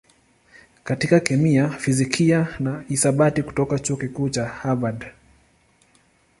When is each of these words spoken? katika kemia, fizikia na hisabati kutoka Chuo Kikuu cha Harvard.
katika 0.83 1.19
kemia, 1.19 1.69
fizikia 1.69 2.47
na 2.59 2.81
hisabati 2.87 3.43
kutoka 3.43 3.79
Chuo 3.79 3.97
Kikuu 3.97 4.29
cha 4.29 4.45
Harvard. 4.45 5.05